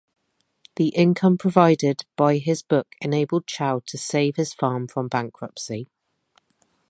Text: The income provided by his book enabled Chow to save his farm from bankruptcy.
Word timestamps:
The 0.77 0.87
income 0.95 1.37
provided 1.37 2.07
by 2.15 2.37
his 2.39 2.63
book 2.63 2.87
enabled 3.01 3.45
Chow 3.45 3.83
to 3.85 3.97
save 3.99 4.35
his 4.37 4.51
farm 4.51 4.87
from 4.87 5.07
bankruptcy. 5.07 5.89